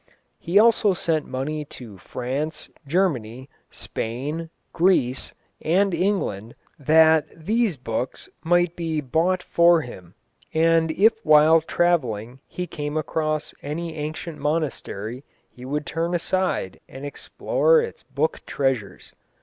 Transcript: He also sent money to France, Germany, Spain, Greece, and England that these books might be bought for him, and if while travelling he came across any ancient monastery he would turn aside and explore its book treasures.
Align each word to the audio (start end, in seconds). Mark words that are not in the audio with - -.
He 0.39 0.57
also 0.57 0.95
sent 0.95 1.27
money 1.27 1.63
to 1.63 1.99
France, 1.99 2.71
Germany, 2.87 3.51
Spain, 3.69 4.49
Greece, 4.73 5.35
and 5.61 5.93
England 5.93 6.55
that 6.79 7.25
these 7.45 7.77
books 7.77 8.27
might 8.43 8.75
be 8.75 8.99
bought 8.99 9.43
for 9.43 9.81
him, 9.81 10.15
and 10.55 10.89
if 10.89 11.23
while 11.23 11.61
travelling 11.61 12.39
he 12.47 12.65
came 12.65 12.97
across 12.97 13.53
any 13.61 13.93
ancient 13.95 14.39
monastery 14.39 15.23
he 15.51 15.65
would 15.65 15.85
turn 15.85 16.15
aside 16.15 16.79
and 16.89 17.05
explore 17.05 17.79
its 17.79 18.01
book 18.01 18.43
treasures. 18.47 19.13